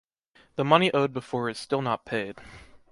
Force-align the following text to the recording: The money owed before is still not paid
The 0.55 0.65
money 0.65 0.91
owed 0.95 1.13
before 1.13 1.47
is 1.47 1.59
still 1.59 1.83
not 1.83 2.05
paid 2.05 2.39